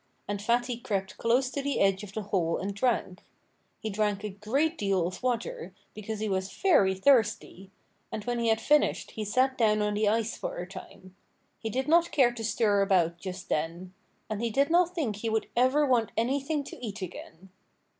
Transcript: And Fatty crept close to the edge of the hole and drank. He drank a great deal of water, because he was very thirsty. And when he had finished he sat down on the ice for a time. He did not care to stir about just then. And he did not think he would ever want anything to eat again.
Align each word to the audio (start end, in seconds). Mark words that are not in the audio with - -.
And 0.27 0.41
Fatty 0.41 0.77
crept 0.77 1.19
close 1.19 1.51
to 1.51 1.61
the 1.61 1.79
edge 1.79 2.01
of 2.03 2.13
the 2.13 2.23
hole 2.23 2.57
and 2.57 2.73
drank. 2.73 3.21
He 3.79 3.91
drank 3.91 4.23
a 4.23 4.31
great 4.31 4.75
deal 4.75 5.05
of 5.05 5.21
water, 5.21 5.75
because 5.93 6.19
he 6.19 6.27
was 6.27 6.51
very 6.51 6.95
thirsty. 6.95 7.69
And 8.11 8.23
when 8.25 8.39
he 8.39 8.47
had 8.47 8.59
finished 8.59 9.11
he 9.11 9.23
sat 9.23 9.59
down 9.59 9.83
on 9.83 9.93
the 9.93 10.09
ice 10.09 10.35
for 10.35 10.57
a 10.57 10.67
time. 10.67 11.15
He 11.59 11.69
did 11.69 11.87
not 11.87 12.09
care 12.11 12.31
to 12.31 12.43
stir 12.43 12.81
about 12.81 13.19
just 13.19 13.47
then. 13.47 13.93
And 14.27 14.41
he 14.41 14.49
did 14.49 14.71
not 14.71 14.95
think 14.95 15.17
he 15.17 15.29
would 15.29 15.49
ever 15.55 15.85
want 15.85 16.11
anything 16.17 16.63
to 16.63 16.83
eat 16.83 17.03
again. 17.03 17.51